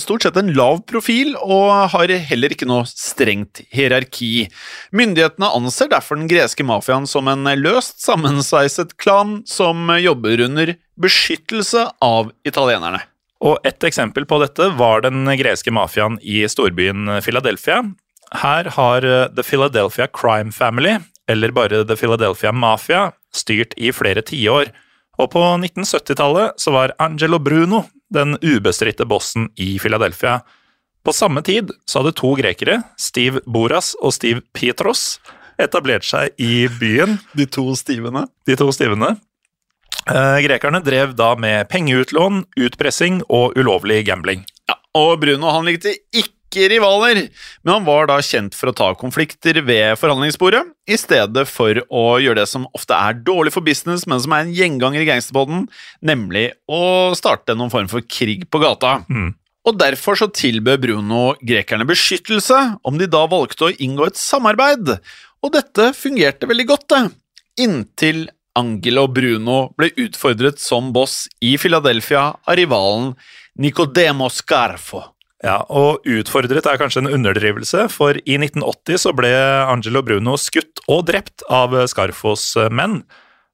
stort 0.02 0.22
sett 0.22 0.38
en 0.38 0.52
lav 0.54 0.84
profil 0.86 1.32
og 1.40 1.90
har 1.96 2.12
heller 2.30 2.54
ikke 2.54 2.68
noe 2.70 2.86
strengt 2.86 3.64
hierarki. 3.74 4.46
Myndighetene 4.94 5.50
anser 5.58 5.90
derfor 5.90 6.20
den 6.20 6.30
greske 6.30 6.66
mafiaen 6.68 7.10
som 7.10 7.28
en 7.32 7.48
løst 7.58 8.04
sammensveiset 8.06 8.94
klan 9.02 9.40
som 9.50 9.90
jobber 9.98 10.46
under 10.46 10.76
beskyttelse 11.00 11.88
av 12.04 12.30
italienerne. 12.46 13.09
Og 13.40 13.58
Et 13.64 13.84
eksempel 13.88 14.26
på 14.28 14.38
dette 14.42 14.66
var 14.76 15.00
den 15.00 15.24
greske 15.40 15.72
mafiaen 15.72 16.18
i 16.20 16.42
storbyen 16.48 17.08
Philadelphia. 17.24 17.82
Her 18.36 18.68
har 18.76 19.06
The 19.34 19.42
Philadelphia 19.42 20.06
Crime 20.06 20.52
Family 20.52 20.98
eller 21.30 21.54
bare 21.54 21.84
The 21.84 21.96
Philadelphia 21.96 22.52
Mafia, 22.52 23.10
styrt 23.32 23.74
i 23.78 23.92
flere 23.94 24.22
tiår, 24.26 24.72
og 25.20 25.28
på 25.34 25.42
1970-tallet 25.60 26.58
så 26.60 26.72
var 26.74 26.94
Angelo 26.98 27.38
Bruno 27.38 27.84
den 28.10 28.34
ubestridte 28.42 29.06
bossen 29.06 29.50
i 29.60 29.76
Philadelphia. 29.78 30.40
På 31.06 31.14
samme 31.14 31.42
tid 31.46 31.70
så 31.86 32.00
hadde 32.00 32.16
to 32.18 32.32
grekere, 32.40 32.80
Steve 32.98 33.42
Boras 33.46 33.92
og 34.00 34.14
Steve 34.16 34.42
Pietros, 34.56 35.20
etablert 35.60 36.06
seg 36.08 36.34
i 36.40 36.66
byen. 36.80 37.18
De 37.36 37.46
to 37.46 37.68
stivene? 37.78 38.26
De 38.48 38.56
to 38.58 38.70
stivene. 38.74 39.14
Eh, 40.08 40.38
grekerne 40.46 40.80
drev 40.84 41.14
da 41.18 41.34
med 41.36 41.68
pengeutlån, 41.70 42.44
utpressing 42.56 43.20
og 43.28 43.56
ulovlig 43.60 44.02
gambling. 44.08 44.46
Ja, 44.70 44.78
og 44.96 45.18
Bruno 45.22 45.52
han 45.52 45.68
likte 45.68 45.94
ikke 46.10 46.38
ikke 46.50 46.68
rivaler, 46.72 47.28
men 47.62 47.72
han 47.72 47.84
var 47.86 48.08
da 48.10 48.16
kjent 48.24 48.56
for 48.58 48.70
å 48.70 48.74
ta 48.74 48.88
konflikter 48.98 49.60
ved 49.62 49.94
forhandlingsbordet, 50.00 50.64
i 50.90 50.98
stedet 50.98 51.46
for 51.46 51.78
å 51.86 52.04
gjøre 52.18 52.42
det 52.42 52.48
som 52.50 52.66
ofte 52.74 52.96
er 52.96 53.20
dårlig 53.22 53.54
for 53.54 53.62
business, 53.62 54.06
men 54.10 54.20
som 54.22 54.34
er 54.34 54.44
en 54.44 54.54
gjenganger 54.54 55.04
i 55.04 55.06
gangsterboden, 55.06 55.68
nemlig 56.02 56.48
å 56.66 57.14
starte 57.18 57.54
noen 57.54 57.70
form 57.70 57.90
for 57.92 58.02
krig 58.02 58.48
på 58.50 58.62
gata. 58.62 59.00
Mm. 59.06 59.30
Og 59.68 59.78
Derfor 59.78 60.16
så 60.18 60.26
tilbød 60.32 60.82
Bruno 60.82 61.22
grekerne 61.46 61.86
beskyttelse 61.86 62.58
om 62.82 62.98
de 62.98 63.06
da 63.10 63.26
valgte 63.30 63.68
å 63.68 63.74
inngå 63.76 64.08
et 64.08 64.18
samarbeid, 64.18 64.96
og 65.40 65.54
dette 65.54 65.92
fungerte 65.96 66.50
veldig 66.50 66.66
godt, 66.72 66.88
det, 66.90 67.02
inntil 67.62 68.26
Angelo 68.58 69.06
Bruno 69.08 69.70
ble 69.78 69.92
utfordret 70.00 70.58
som 70.62 70.90
boss 70.94 71.24
i 71.40 71.56
Philadelphia 71.60 72.30
av 72.34 72.58
rivalen 72.58 73.14
Nicodemo 73.60 74.28
Scarfo. 74.32 75.04
Ja, 75.40 75.62
og 75.72 76.04
utfordret 76.04 76.66
er 76.68 76.76
kanskje 76.80 77.04
en 77.04 77.14
underdrivelse, 77.14 77.86
for 77.88 78.18
i 78.28 78.36
1980 78.36 79.00
så 79.06 79.14
ble 79.16 79.30
Angelo 79.70 80.02
Bruno 80.04 80.36
skutt 80.36 80.82
og 80.90 81.06
drept 81.08 81.46
av 81.48 81.72
Scarfos 81.88 82.52
menn. 82.68 83.00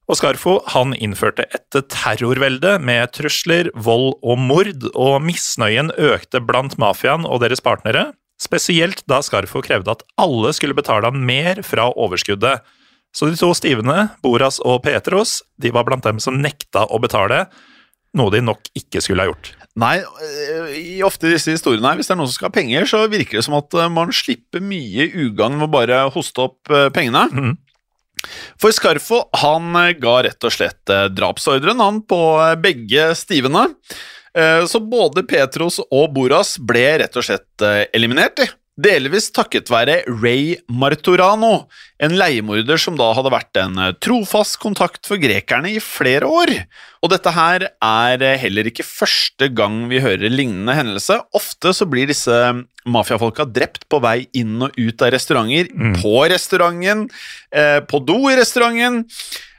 Og 0.07 0.19
Scarfo 0.19 0.61
han 0.71 0.95
innførte 0.99 1.47
et 1.55 1.79
terrorvelde 1.93 2.77
med 2.83 3.11
trusler, 3.15 3.71
vold 3.75 4.17
og 4.23 4.39
mord, 4.39 4.89
og 4.95 5.19
misnøyen 5.23 5.93
økte 5.95 6.43
blant 6.43 6.75
mafiaen 6.79 7.27
og 7.27 7.43
deres 7.43 7.63
partnere, 7.63 8.13
spesielt 8.43 9.05
da 9.11 9.21
Scarfo 9.25 9.63
krevde 9.65 9.95
at 9.95 10.03
alle 10.21 10.53
skulle 10.55 10.77
betale 10.79 11.11
han 11.11 11.23
mer 11.27 11.63
fra 11.67 11.89
overskuddet. 11.95 12.67
Så 13.17 13.31
de 13.31 13.39
to 13.41 13.49
stivene, 13.57 14.11
Boras 14.25 14.59
og 14.61 14.83
Petros, 14.85 15.41
de 15.57 15.73
var 15.73 15.87
blant 15.89 16.05
dem 16.05 16.21
som 16.21 16.37
nekta 16.37 16.85
å 16.93 17.01
betale, 17.01 17.47
noe 18.17 18.33
de 18.33 18.43
nok 18.45 18.69
ikke 18.77 19.01
skulle 19.05 19.25
ha 19.25 19.31
gjort. 19.31 19.55
Nei, 19.77 19.99
eh, 20.01 20.73
i 20.97 21.05
ofte 21.05 21.29
disse 21.29 21.53
historiene 21.53 21.91
her, 21.91 22.01
hvis 22.01 22.09
det 22.09 22.15
er 22.15 22.21
noen 22.21 22.31
som 22.31 22.39
skal 22.39 22.51
ha 22.51 22.57
penger, 22.57 22.89
så 22.89 23.03
virker 23.13 23.39
det 23.39 23.45
som 23.45 23.57
at 23.59 23.77
eh, 23.77 23.93
man 23.93 24.13
slipper 24.15 24.65
mye 24.65 25.09
ugagn 25.13 25.57
med 25.57 25.69
å 25.69 25.73
bare 25.73 26.03
hoste 26.15 26.45
opp 26.45 26.73
eh, 26.73 26.89
pengene. 26.97 27.27
Mm. 27.33 27.55
For 28.61 28.73
Scarfo 28.73 29.27
han 29.43 29.77
ga 30.01 30.15
rett 30.25 30.49
og 30.49 30.53
slett 30.53 30.93
drapsordren 31.13 31.83
han 31.85 32.01
på 32.09 32.21
begge 32.59 33.11
stivene. 33.15 33.69
Så 34.67 34.81
både 34.83 35.23
Petros 35.29 35.77
og 35.85 36.09
Boras 36.17 36.55
ble 36.59 36.83
rett 37.05 37.21
og 37.21 37.27
slett 37.29 37.63
eliminert. 37.95 38.41
Delvis 38.77 39.31
takket 39.35 39.71
være 39.73 40.03
Ray 40.09 40.57
Martorano, 40.69 41.67
en 42.03 42.17
leiemorder 42.19 42.81
som 42.81 42.97
da 42.99 43.09
hadde 43.17 43.33
vært 43.33 43.61
en 43.61 43.81
eh, 43.81 43.95
trofast 44.05 44.59
kontakt 44.63 45.09
for 45.09 45.21
grekerne 45.21 45.73
i 45.73 45.81
flere 45.83 46.29
år. 46.29 46.53
Og 47.01 47.13
dette 47.13 47.33
her 47.33 47.67
er 47.73 48.25
eh, 48.25 48.39
heller 48.43 48.69
ikke 48.69 48.87
første 48.87 49.49
gang 49.57 49.87
vi 49.91 50.03
hører 50.05 50.33
lignende 50.33 50.77
hendelse. 50.77 51.19
Ofte 51.37 51.73
så 51.77 51.89
blir 51.89 52.11
disse 52.11 52.37
mafiafolka 52.87 53.49
drept 53.49 53.89
på 53.91 54.01
vei 54.05 54.21
inn 54.37 54.61
og 54.69 54.77
ut 54.77 55.03
av 55.03 55.13
restauranter, 55.17 55.73
på 55.97 56.15
restauranten, 56.31 57.09
eh, 57.57 57.81
på 57.81 58.03
do 58.05 58.21
i 58.31 58.37
restauranten. 58.39 59.03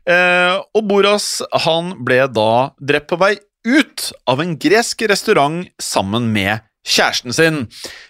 Eh, 0.07 0.55
og 0.77 0.87
Boras 0.87 1.41
han 1.65 1.97
ble 2.05 2.21
da 2.31 2.51
drept 2.79 3.09
på 3.11 3.19
vei 3.19 3.33
ut 3.67 4.11
av 4.29 4.39
en 4.39 4.53
gresk 4.55 5.03
restaurant 5.11 5.65
sammen 5.81 6.29
med 6.31 6.63
kjæresten 6.87 7.35
sin. 7.35 7.65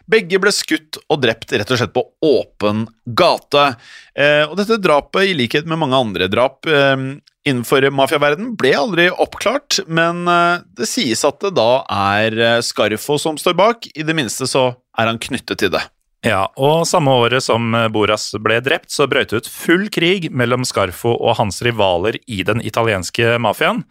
Begge 0.10 0.40
ble 0.42 0.54
skutt 0.54 1.00
og 1.10 1.22
drept 1.24 1.52
rett 1.54 1.72
og 1.74 1.80
slett 1.80 1.96
på 1.96 2.06
åpen 2.26 2.86
gate. 3.18 3.72
Eh, 4.18 4.44
og 4.46 4.58
dette 4.60 4.80
drapet, 4.82 5.32
i 5.32 5.36
likhet 5.38 5.68
med 5.70 5.82
mange 5.82 5.98
andre 5.98 6.30
drap 6.32 6.68
eh, 6.70 6.96
innenfor 7.48 7.90
mafiaverdenen, 7.96 8.56
ble 8.60 8.74
aldri 8.78 9.10
oppklart, 9.12 9.82
men 9.88 10.26
eh, 10.32 10.64
det 10.78 10.90
sies 10.90 11.26
at 11.28 11.42
det 11.44 11.56
da 11.58 11.84
er 11.90 12.62
Scarfo 12.66 13.20
som 13.22 13.40
står 13.42 13.58
bak. 13.58 13.92
I 13.96 14.06
det 14.08 14.18
minste 14.18 14.50
så 14.50 14.72
er 14.98 15.12
han 15.12 15.22
knyttet 15.22 15.64
til 15.64 15.74
det. 15.74 15.86
Ja, 16.26 16.48
og 16.58 16.82
samme 16.90 17.14
året 17.14 17.46
som 17.46 17.76
Boras 17.94 18.32
ble 18.42 18.58
drept, 18.66 18.90
så 18.92 19.06
brøt 19.08 19.32
det 19.32 19.44
ut 19.44 19.52
full 19.52 19.86
krig 19.94 20.32
mellom 20.34 20.66
Scarfo 20.68 21.14
og 21.14 21.38
hans 21.38 21.62
rivaler 21.64 22.18
i 22.26 22.42
den 22.44 22.64
italienske 22.66 23.38
mafiaen. 23.40 23.86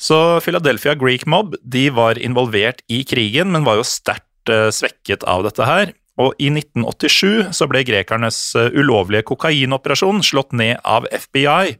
Så 0.00 0.40
Philadelphia 0.44 0.94
Greek 0.94 1.24
Mob 1.26 1.56
de 1.64 1.88
var 1.94 2.18
involvert 2.20 2.82
i 2.92 3.02
krigen, 3.08 3.52
men 3.52 3.64
var 3.64 3.80
jo 3.80 3.86
sterkt 3.88 4.52
eh, 4.52 4.68
svekket 4.74 5.24
av 5.24 5.46
dette 5.46 5.68
her. 5.68 5.94
Og 6.20 6.36
i 6.40 6.48
1987 6.52 7.52
så 7.56 7.68
ble 7.68 7.84
grekernes 7.88 8.38
eh, 8.56 8.72
ulovlige 8.76 9.26
kokainoperasjon 9.32 10.22
slått 10.24 10.56
ned 10.56 10.80
av 10.84 11.08
FBI. 11.12 11.76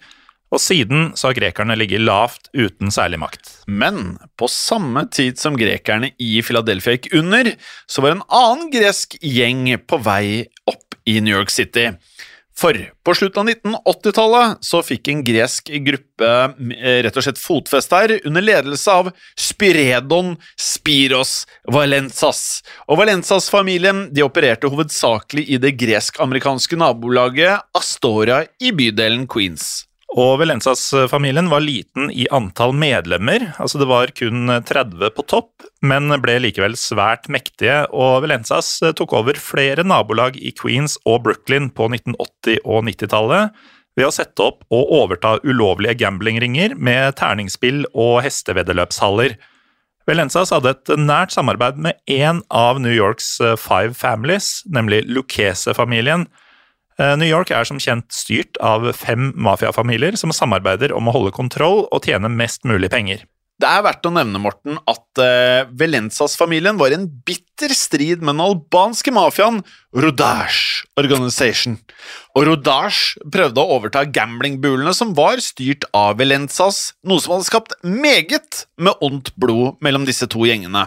Og 0.54 0.62
siden 0.62 1.10
så 1.18 1.28
har 1.30 1.38
grekerne 1.40 1.76
ligget 1.76 2.04
lavt 2.06 2.50
uten 2.54 2.92
særlig 2.94 3.18
makt. 3.20 3.50
Men 3.66 4.16
på 4.38 4.48
samme 4.50 5.06
tid 5.12 5.40
som 5.42 5.56
grekerne 5.58 6.12
i 6.22 6.38
Philadelphia 6.46 6.96
gikk 6.96 7.10
under, 7.18 7.50
så 7.90 8.04
var 8.04 8.14
en 8.14 8.26
annen 8.30 8.70
gresk 8.72 9.18
gjeng 9.20 9.66
på 9.88 9.98
vei 10.06 10.46
opp 10.70 10.96
i 11.06 11.18
New 11.20 11.34
York 11.34 11.50
City. 11.50 11.90
For 12.56 12.78
på 13.04 13.14
slutten 13.14 13.42
av 13.42 13.48
1980-tallet 13.52 14.64
så 14.64 14.80
fikk 14.84 15.10
en 15.12 15.22
gresk 15.26 15.68
gruppe 15.84 16.30
eh, 16.72 17.00
rett 17.04 17.18
og 17.20 17.26
slett 17.26 17.40
fotfeste 17.40 18.00
her, 18.00 18.14
under 18.24 18.44
ledelse 18.44 18.92
av 18.92 19.10
Spiredon 19.36 20.34
Spiros 20.56 21.42
Valensas. 21.68 22.62
Og 22.88 23.02
Valensas-familien 23.02 24.06
de 24.16 24.24
opererte 24.24 24.70
hovedsakelig 24.72 25.44
i 25.52 25.60
det 25.60 25.74
gresk-amerikanske 25.82 26.80
nabolaget 26.80 27.76
Astoria 27.76 28.46
i 28.56 28.72
bydelen 28.72 29.28
Queens. 29.28 29.84
Og 30.16 30.38
Velenzas-familien 30.40 31.50
var 31.52 31.60
liten 31.60 32.08
i 32.08 32.24
antall 32.32 32.72
medlemmer, 32.72 33.50
altså 33.60 33.76
det 33.76 33.88
var 33.90 34.12
kun 34.16 34.48
30 34.64 35.10
på 35.12 35.24
topp, 35.28 35.66
men 35.84 36.08
ble 36.22 36.38
likevel 36.40 36.72
svært 36.80 37.28
mektige, 37.28 37.82
og 37.92 38.22
Velenzas 38.24 38.70
tok 38.96 39.12
over 39.18 39.36
flere 39.36 39.84
nabolag 39.84 40.38
i 40.40 40.54
Queens 40.56 40.96
og 41.04 41.26
Brooklyn 41.26 41.68
på 41.68 41.90
1980- 41.90 42.64
og 42.64 42.86
90-tallet 42.88 43.60
ved 43.96 44.08
å 44.08 44.14
sette 44.14 44.46
opp 44.46 44.64
og 44.72 44.94
overta 45.02 45.34
ulovlige 45.44 45.98
gamblingringer 46.00 46.78
med 46.80 47.18
terningspill 47.20 47.84
og 47.92 48.22
hesteveddeløpshaller. 48.24 49.36
Velenzas 50.08 50.54
hadde 50.54 50.72
et 50.78 50.96
nært 50.96 51.36
samarbeid 51.36 51.76
med 51.76 52.00
én 52.08 52.40
av 52.48 52.80
New 52.80 52.94
Yorks 52.94 53.34
Five 53.60 53.92
Families, 54.00 54.62
nemlig 54.72 55.04
Lucchese-familien, 55.12 56.24
Eh, 56.24 56.42
New 56.96 57.28
York 57.28 57.50
er 57.52 57.66
som 57.68 57.80
kjent 57.82 58.08
styrt 58.14 58.56
av 58.64 58.86
fem 58.96 59.28
mafiafamilier 59.36 60.16
som 60.16 60.32
samarbeider 60.32 60.94
om 60.96 61.10
å 61.10 61.16
holde 61.18 61.34
kontroll 61.36 61.84
og 61.90 62.08
tjene 62.08 62.30
mest 62.32 62.64
mulig 62.64 62.88
penger. 62.94 63.26
Det 63.56 63.64
er 63.64 63.84
verdt 63.86 64.04
å 64.04 64.10
nevne, 64.12 64.36
Morten, 64.36 64.76
at 64.84 65.20
uh, 65.22 65.68
Velenzas-familien 65.80 66.76
var 66.76 66.92
i 66.92 66.98
en 66.98 67.06
bitter 67.24 67.72
strid 67.72 68.20
med 68.20 68.34
den 68.34 68.42
albanske 68.44 69.14
mafiaen 69.16 69.62
Rodash 69.96 70.84
Organization. 71.00 71.78
Og 72.36 72.50
Rodash 72.50 73.14
prøvde 73.32 73.62
å 73.62 73.78
overta 73.78 74.02
gamblingbulene 74.04 74.92
som 74.96 75.14
var 75.16 75.40
styrt 75.40 75.88
av 75.96 76.18
Velenzas, 76.20 76.90
noe 77.08 77.24
som 77.24 77.38
hadde 77.38 77.48
skapt 77.48 77.72
meget 77.80 78.66
med 78.76 79.00
ondt 79.00 79.32
blod 79.40 79.80
mellom 79.80 80.04
disse 80.04 80.28
to 80.28 80.44
gjengene. 80.44 80.84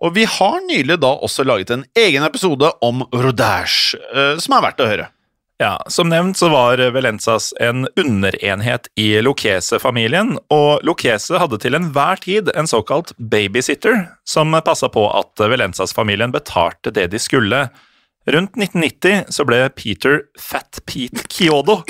Og 0.00 0.16
vi 0.16 0.24
har 0.38 0.64
nylig 0.64 0.96
da 1.04 1.12
også 1.12 1.44
laget 1.44 1.76
en 1.76 1.84
egen 1.92 2.24
episode 2.24 2.72
om 2.88 3.04
Rodash, 3.12 3.98
uh, 4.16 4.40
som 4.40 4.56
er 4.56 4.68
verdt 4.70 4.80
å 4.80 4.88
høre. 4.94 5.10
Ja, 5.58 5.82
Som 5.86 6.08
nevnt 6.08 6.38
så 6.38 6.48
var 6.48 6.78
Velenzas 6.78 7.54
en 7.60 7.88
underenhet 7.96 8.86
i 8.94 9.22
Lucchese-familien, 9.22 10.36
og 10.54 10.84
Lucchese 10.86 11.40
hadde 11.42 11.58
til 11.58 11.74
enhver 11.74 12.20
tid 12.22 12.52
en 12.54 12.70
såkalt 12.70 13.10
babysitter, 13.18 14.04
som 14.22 14.54
passa 14.64 14.86
på 14.86 15.02
at 15.10 15.42
Velenzas-familien 15.42 16.30
betalte 16.30 16.92
det 16.94 17.08
de 17.10 17.18
skulle. 17.18 17.64
Rundt 18.30 18.54
1990 18.54 19.34
så 19.34 19.46
ble 19.48 19.64
Peter 19.74 20.20
Fat 20.38 20.78
Pete 20.86 21.26
Kiodo 21.26 21.80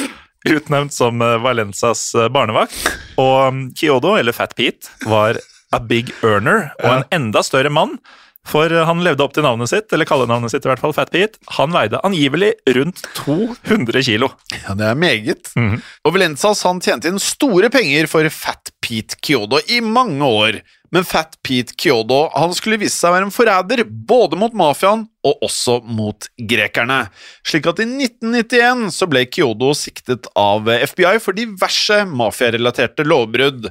utnevnt 0.49 0.95
som 0.95 1.21
Valenzas 1.21 2.15
barnevakt, 2.33 2.79
og 3.21 3.67
Kiodo, 3.77 4.15
eller 4.17 4.33
Fat 4.33 4.57
Pete, 4.57 4.89
var 5.05 5.37
a 5.77 5.81
big 5.85 6.09
earner 6.25 6.71
og 6.81 6.89
en 6.89 7.05
enda 7.13 7.45
større 7.45 7.69
mann 7.69 7.99
for 8.47 8.73
han 8.73 9.03
levde 9.05 9.25
opp 9.25 9.35
til 9.37 9.45
navnet 9.45 9.71
sitt, 9.71 9.91
eller 9.93 10.09
kallenavnet 10.09 10.53
sitt 10.53 10.65
i 10.65 10.71
hvert 10.71 10.81
fall, 10.81 10.95
Fat 10.97 11.11
Pete. 11.13 11.41
Han 11.59 11.75
veide 11.75 12.01
angivelig 12.07 12.55
rundt 12.79 13.03
200 13.19 14.05
kilo. 14.07 14.31
Ja, 14.55 14.77
det 14.79 14.87
er 14.87 14.95
meget. 14.95 15.51
Mm 15.57 15.69
-hmm. 15.71 15.81
Og 16.05 16.13
Valenzas 16.15 16.63
han 16.63 16.81
tjente 16.81 17.09
inn 17.09 17.19
store 17.19 17.71
penger 17.71 18.07
for 18.07 18.29
Fat 18.29 18.73
Pete 18.81 19.17
Kyodo 19.21 19.61
i 19.69 19.81
mange 19.81 20.25
år. 20.25 20.61
Men 20.91 21.05
Fat 21.05 21.37
Pete 21.43 21.75
Kyodo 21.77 22.31
han 22.33 22.55
skulle 22.55 22.79
vise 22.81 22.97
seg 22.97 23.11
å 23.11 23.17
være 23.17 23.29
en 23.29 23.35
forræder 23.35 23.85
både 23.85 24.37
mot 24.37 24.55
mafiaen 24.57 25.07
og 25.27 25.45
også 25.45 25.83
mot 25.85 26.29
grekerne. 26.39 27.09
Slik 27.45 27.67
at 27.67 27.79
i 27.79 27.85
1991 27.85 28.91
så 28.95 29.09
ble 29.11 29.27
Kyodo 29.27 29.75
siktet 29.77 30.27
av 30.39 30.65
FBI 30.65 31.19
for 31.21 31.37
diverse 31.37 32.05
mafiarelaterte 32.09 33.05
lovbrudd. 33.05 33.69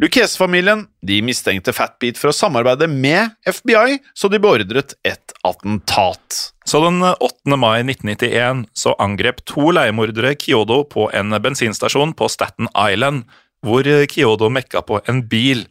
Lucchese-familien 0.00 0.86
mistenkte 1.26 1.74
Fatbeat 1.76 2.16
for 2.16 2.30
å 2.30 2.32
samarbeide 2.32 2.86
med 2.88 3.34
FBI, 3.44 3.98
så 4.16 4.30
de 4.32 4.38
beordret 4.40 4.94
et 5.04 5.34
attentat. 5.44 6.54
Så 6.64 6.80
den 6.80 7.02
8. 7.04 7.58
mai 7.60 7.82
1991 7.84 8.62
så 8.72 8.94
angrep 8.96 9.42
to 9.44 9.66
leiemordere 9.76 10.32
Kyodo 10.40 10.86
på 10.88 11.10
en 11.12 11.36
bensinstasjon 11.44 12.14
på 12.16 12.30
Staten 12.32 12.70
Island, 12.72 13.26
hvor 13.60 13.84
Kyodo 14.08 14.48
mekka 14.48 14.80
på 14.88 15.02
en 15.04 15.20
bil. 15.28 15.66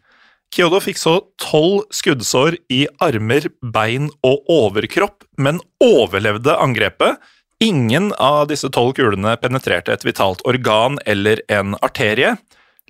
Kyodo 0.54 0.78
fikk 0.84 1.02
så 1.02 1.16
tolv 1.42 1.88
skuddsår 1.90 2.60
i 2.70 2.84
armer, 3.02 3.50
bein 3.66 4.12
og 4.22 4.46
overkropp, 4.46 5.26
men 5.42 5.58
overlevde 5.82 6.54
angrepet. 6.54 7.18
Ingen 7.66 8.14
av 8.22 8.46
disse 8.54 8.70
tolv 8.70 8.94
kulene 9.02 9.34
penetrerte 9.42 9.98
et 9.98 10.06
vitalt 10.06 10.46
organ 10.46 11.02
eller 11.10 11.42
en 11.50 11.74
arterie. 11.82 12.38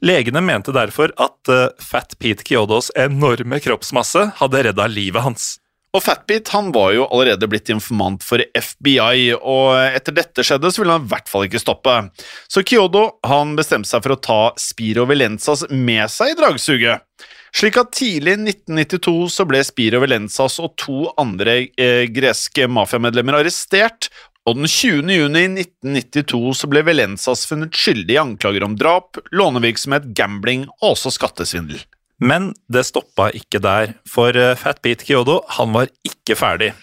Legene 0.05 0.41
mente 0.45 0.73
derfor 0.75 1.13
at 1.19 1.51
uh, 1.51 1.65
Fat 1.83 2.15
Pete 2.19 2.45
Kyodos 2.47 2.91
enorme 2.95 3.59
kroppsmasse 3.63 4.29
hadde 4.39 4.63
redda 4.69 4.87
livet 4.91 5.25
hans. 5.25 5.49
Og 5.89 6.03
Fatbeat 6.05 6.51
han 6.53 6.69
var 6.73 6.91
jo 6.93 7.07
allerede 7.09 7.47
blitt 7.49 7.71
informant 7.73 8.21
for 8.21 8.43
FBI, 8.53 9.33
og 9.39 9.71
etter 9.89 10.13
dette 10.19 10.45
skjedde, 10.45 10.69
så 10.69 10.83
ville 10.83 10.93
han 10.93 11.07
i 11.07 11.09
hvert 11.09 11.31
fall 11.31 11.47
ikke 11.47 11.61
stoppe. 11.61 11.95
Så 12.45 12.61
Kyodo 12.61 13.07
han 13.25 13.55
bestemte 13.57 13.89
seg 13.89 14.05
for 14.05 14.13
å 14.13 14.21
ta 14.21 14.39
Spiro 14.61 15.07
Velenzas 15.09 15.65
med 15.73 16.05
seg 16.13 16.35
i 16.35 16.37
dragsuget. 16.37 17.05
Slik 17.49 17.79
at 17.81 17.95
tidlig 17.97 18.35
i 18.35 18.41
1992 18.51 19.13
så 19.33 19.45
ble 19.49 19.63
Spiro 19.65 20.03
Velenzas 20.03 20.59
og 20.61 20.75
to 20.77 21.07
andre 21.17 21.63
eh, 21.81 22.05
greske 22.13 22.67
mafiamedlemmer 22.69 23.39
arrestert 23.39 24.11
og 24.49 24.57
den 24.57 24.69
20. 24.69 25.13
juni 25.13 25.45
1992 25.61 26.41
så 26.61 26.69
ble 26.71 26.81
Velenzas 26.87 27.45
funnet 27.49 27.75
skyldig 27.77 28.15
i 28.15 28.21
anklager 28.21 28.65
om 28.65 28.75
drap, 28.79 29.19
lånevirksomhet, 29.35 30.09
gambling 30.17 30.65
og 30.79 30.95
også 30.95 31.13
skattesvindel. 31.13 31.83
Men 32.19 32.51
det 32.67 32.87
stoppa 32.89 33.29
ikke 33.35 33.61
der, 33.63 33.95
for 34.09 34.35
eh, 34.35 34.55
Fat 34.59 34.81
Pete 34.83 35.07
Kyodo 35.07 35.39
han 35.55 35.71
var 35.75 35.91
ikke 36.03 36.35
ferdig. 36.39 36.73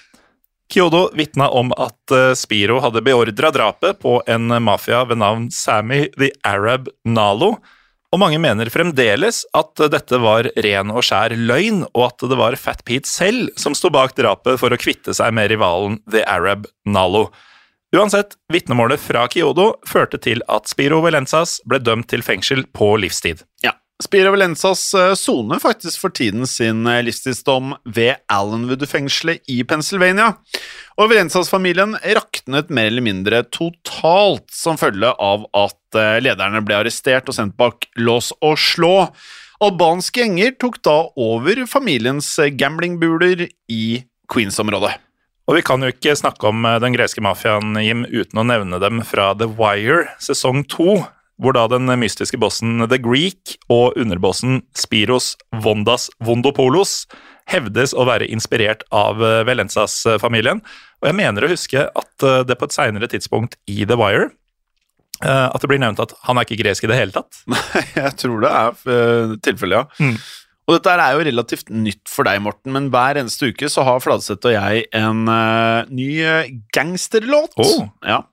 Kyodo 0.73 1.11
vitna 1.15 1.51
om 1.53 1.75
at 1.77 2.15
eh, 2.15 2.33
Spiro 2.39 2.79
hadde 2.85 3.05
beordra 3.05 3.53
drapet 3.55 4.01
på 4.03 4.21
en 4.27 4.49
mafia 4.65 5.05
ved 5.05 5.21
navn 5.21 5.51
Sammy 5.53 6.07
the 6.17 6.31
Arab 6.47 6.89
Nalo, 7.05 7.57
og 8.15 8.23
mange 8.23 8.39
mener 8.41 8.71
fremdeles 8.71 9.43
at 9.57 9.83
dette 9.93 10.19
var 10.23 10.47
ren 10.65 10.93
og 10.95 11.05
skjær 11.05 11.35
løgn, 11.37 11.83
og 11.91 12.07
at 12.07 12.25
det 12.31 12.39
var 12.39 12.57
Fat 12.61 12.85
Pete 12.87 13.11
selv 13.11 13.51
som 13.61 13.75
sto 13.77 13.91
bak 13.93 14.15
drapet 14.17 14.61
for 14.63 14.73
å 14.73 14.79
kvitte 14.81 15.13
seg 15.17 15.35
med 15.37 15.51
rivalen 15.53 15.99
The 16.09 16.23
Arab 16.31 16.65
Nalo. 16.87 17.27
Uansett, 17.95 18.35
vitnemålet 18.53 19.01
fra 19.01 19.29
Kyodo 19.31 19.77
førte 19.87 20.19
til 20.19 20.43
at 20.51 20.67
Spiro 20.67 20.99
Velenzas 21.05 21.61
ble 21.71 21.79
dømt 21.79 22.09
til 22.11 22.25
fengsel 22.27 22.65
på 22.75 22.97
livstid. 22.99 23.45
Ja, 23.63 23.77
Spiro 24.03 24.33
Valenzas 24.35 24.83
eh, 24.95 25.15
soner 25.15 25.63
faktisk 25.63 26.03
for 26.03 26.13
tiden 26.13 26.49
sin 26.51 26.83
eh, 26.91 26.99
livstidsdom 27.07 27.77
ved 27.87 28.19
Allenwood-fengselet 28.33 29.47
i 29.49 29.63
Pennsylvania. 29.65 30.35
Og 30.99 31.13
Valenzas-familien 31.13 31.95
raknet 32.19 32.75
mer 32.75 32.91
eller 32.91 33.07
mindre 33.07 33.41
totalt 33.55 34.51
som 34.53 34.77
følge 34.81 35.15
av 35.15 35.47
at 35.57 35.97
eh, 36.03 36.19
lederne 36.27 36.61
ble 36.67 36.81
arrestert 36.83 37.31
og 37.31 37.39
sendt 37.39 37.57
bak 37.57 37.89
lås 37.97 38.35
og 38.43 38.59
slå. 38.61 38.95
Albanske 39.65 40.27
gjenger 40.27 40.59
tok 40.61 40.83
da 40.85 40.99
over 41.17 41.65
familiens 41.71 42.35
gamblingbuler 42.59 43.47
i 43.73 43.85
Queens-området. 44.29 44.99
Og 45.47 45.55
vi 45.55 45.63
kan 45.63 45.83
jo 45.83 45.93
ikke 45.93 46.17
snakke 46.19 46.49
om 46.51 46.65
eh, 46.67 46.79
den 46.83 46.95
greske 46.97 47.23
mafiaen, 47.23 47.77
Jim, 47.79 48.03
uten 48.11 48.43
å 48.43 48.47
nevne 48.47 48.81
dem 48.83 49.03
fra 49.07 49.31
The 49.39 49.47
Wire 49.47 50.09
sesong 50.23 50.65
to, 50.73 51.05
hvor 51.39 51.55
da 51.55 51.67
den 51.71 51.87
mystiske 52.01 52.39
bossen 52.41 52.83
The 52.89 52.99
Greek 53.03 53.55
og 53.71 53.99
underbossen 54.01 54.65
Spiros 54.77 55.35
Vondas 55.63 56.09
Vondopoulos 56.25 57.05
hevdes 57.47 57.93
å 57.95 58.09
være 58.09 58.27
inspirert 58.33 58.83
av 58.91 59.23
eh, 59.23 59.45
Velenzas-familien. 59.47 60.65
Og 60.99 61.11
jeg 61.13 61.19
mener 61.21 61.47
å 61.47 61.53
huske 61.53 61.85
at 61.87 62.27
eh, 62.27 62.43
det 62.49 62.59
på 62.59 62.67
et 62.67 62.75
seinere 62.75 63.11
tidspunkt 63.13 63.55
i 63.71 63.85
The 63.87 63.99
Wire 64.01 64.33
at 65.17 65.63
det 65.63 65.69
blir 65.71 65.79
nevnt 65.81 65.97
at 66.03 66.11
han 66.27 66.37
er 66.37 66.45
ikke 66.45 66.59
gresk 66.61 66.85
i 66.85 66.89
det 66.91 66.97
hele 66.99 67.15
tatt. 67.15 67.39
Nei, 67.49 67.85
Jeg 67.95 68.11
tror 68.21 68.43
det 68.43 68.51
er 68.53 69.39
tilfellet, 69.47 69.79
ja. 69.79 70.05
Mm. 70.11 70.19
Og 70.67 70.77
dette 70.77 70.93
er 70.99 71.15
jo 71.15 71.25
relativt 71.29 71.71
nytt 71.71 72.11
for 72.11 72.27
deg, 72.27 72.41
Morten, 72.43 72.73
men 72.75 72.91
hver 72.91 73.21
eneste 73.21 73.53
uke 73.53 73.71
så 73.71 73.85
har 73.87 74.03
Fladseth 74.03 74.51
og 74.51 74.57
jeg 74.57 74.87
en 74.99 75.27
uh, 75.31 75.87
ny 75.95 76.09
eh, 76.27 76.55
gangsterlåt. 76.75 77.55
Oh. 77.63 77.87
Ja. 78.03 78.25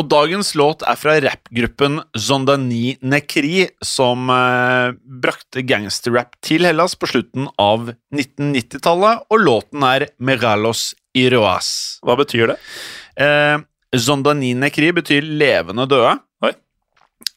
Og 0.00 0.06
dagens 0.08 0.54
låt 0.56 0.80
er 0.88 0.96
fra 0.96 1.18
rappgruppen 1.20 1.98
Zondani 2.16 2.94
Nekri, 3.04 3.66
som 3.84 4.30
eh, 4.32 4.94
brakte 5.20 5.64
gangsterrap 5.68 6.38
til 6.44 6.64
Hellas 6.64 6.94
på 6.96 7.10
slutten 7.10 7.50
av 7.60 7.90
1990-tallet, 8.14 9.26
og 9.28 9.44
låten 9.44 9.84
er 9.84 10.06
Meralos 10.16 10.94
Iroas. 11.16 12.00
Hva 12.06 12.16
betyr 12.20 12.54
det? 12.54 12.56
Eh, 13.20 13.58
Zondani 14.00 14.54
Nekri 14.56 14.88
betyr 14.96 15.26
levende 15.26 15.84
døde. 15.90 16.16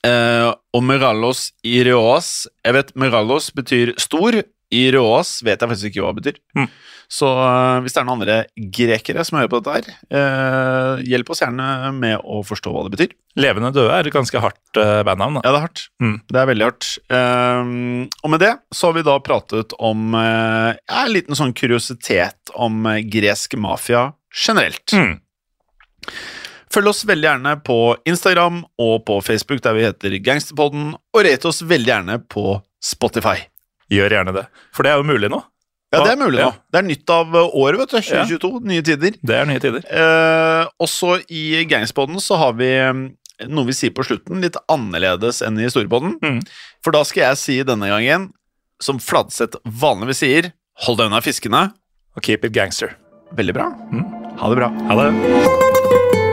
Eh, 0.03 0.49
og 0.75 0.81
Meralos 0.83 1.53
Ireoas 1.63 2.43
Jeg 2.65 2.75
vet 2.75 2.89
Merallos 2.99 3.51
betyr 3.55 3.93
stor. 4.01 4.41
Ireoas 4.73 5.37
vet 5.45 5.61
jeg 5.61 5.69
faktisk 5.69 5.91
ikke 5.91 6.03
hva 6.03 6.11
det 6.11 6.23
betyr. 6.23 6.39
Mm. 6.57 6.67
Så 7.13 7.29
eh, 7.29 7.79
hvis 7.83 7.93
det 7.93 8.01
er 8.01 8.07
noen 8.07 8.21
andre 8.23 8.37
grekere 8.73 9.25
som 9.27 9.37
hører 9.37 9.51
på 9.51 9.59
dette 9.61 9.75
her, 9.75 9.97
eh, 10.17 11.03
hjelp 11.11 11.29
oss 11.29 11.43
gjerne 11.43 11.91
med 11.93 12.23
å 12.25 12.41
forstå 12.47 12.73
hva 12.73 12.85
det 12.87 12.93
betyr. 12.95 13.13
Levende 13.39 13.73
døde 13.75 13.93
er 13.93 14.09
et 14.09 14.15
ganske 14.15 14.41
hardt 14.41 14.81
eh, 14.81 15.01
bandnavn. 15.05 15.41
Ja, 15.43 15.51
det 15.51 15.59
er 15.59 15.65
hardt. 15.67 15.85
Mm. 16.01 16.15
Det 16.31 16.41
er 16.41 16.49
veldig 16.49 16.67
hardt. 16.69 16.89
Eh, 17.19 17.73
og 18.23 18.33
med 18.33 18.43
det 18.43 18.53
så 18.73 18.89
har 18.89 18.97
vi 18.97 19.05
da 19.05 19.17
pratet 19.25 19.77
om 19.77 20.17
eh, 20.17 20.71
en 21.03 21.13
liten 21.13 21.37
sånn 21.37 21.53
kuriositet 21.57 22.55
om 22.57 22.81
eh, 22.89 23.03
gresk 23.13 23.59
mafia 23.61 24.07
generelt. 24.33 24.97
Mm. 24.97 25.19
Følg 26.73 26.89
oss 26.89 27.03
veldig 27.05 27.27
gjerne 27.27 27.55
på 27.65 27.77
Instagram 28.09 28.63
og 28.81 28.93
på 29.05 29.19
Facebook, 29.25 29.61
der 29.61 29.75
vi 29.77 29.85
heter 29.85 30.17
Gangsterpodden, 30.25 30.93
og 30.97 31.25
rate 31.27 31.49
oss 31.49 31.61
veldig 31.69 31.91
gjerne 31.91 32.19
på 32.31 32.57
Spotify. 32.83 33.37
Gjør 33.93 34.15
gjerne 34.17 34.33
det. 34.35 34.47
For 34.73 34.85
det 34.85 34.93
er 34.93 35.01
jo 35.01 35.05
mulig 35.05 35.29
nå. 35.29 35.43
Ja, 35.93 36.01
det 36.01 36.15
er 36.15 36.17
mulig 36.17 36.39
nå. 36.39 36.47
Ja. 36.47 36.61
Det 36.73 36.79
er 36.79 36.87
nytt 36.87 37.11
av 37.13 37.35
året, 37.37 37.77
vet 37.83 37.91
du. 37.93 37.99
2022. 37.99 38.63
Nye 38.71 38.85
tider. 38.85 39.19
Det 39.21 39.35
er 39.37 39.49
nye 39.49 39.61
tider. 39.61 39.85
Eh, 39.85 40.63
også 40.81 41.19
i 41.29 41.61
Gangsterpodden 41.69 42.17
så 42.23 42.39
har 42.41 42.57
vi 42.57 42.71
eh, 42.73 43.03
noe 43.53 43.69
vi 43.69 43.77
sier 43.77 43.93
på 43.93 44.05
slutten, 44.07 44.41
litt 44.41 44.57
annerledes 44.71 45.43
enn 45.45 45.61
i 45.61 45.69
Storepodden. 45.69 46.17
Mm. 46.23 46.41
For 46.85 46.95
da 46.95 47.03
skal 47.05 47.27
jeg 47.27 47.41
si 47.43 47.59
denne 47.67 47.91
gangen, 47.93 48.31
som 48.81 48.97
Fladseth 49.01 49.61
vanligvis 49.63 50.23
sier, 50.25 50.51
hold 50.87 50.97
deg 50.99 51.11
unna 51.11 51.21
fiskene. 51.21 51.67
Og 52.17 52.25
keep 52.25 52.45
it 52.45 52.57
gangster. 52.57 52.97
Veldig 53.37 53.57
bra. 53.57 53.69
Mm. 53.93 54.05
Ha 54.41 54.49
det 54.49 54.61
bra. 54.63 54.73
Ha 54.89 55.01
det. 55.03 56.32